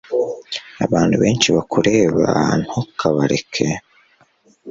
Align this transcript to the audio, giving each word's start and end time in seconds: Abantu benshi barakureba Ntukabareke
Abantu 0.85 1.15
benshi 1.21 1.47
barakureba 1.55 2.27
Ntukabareke 2.63 3.67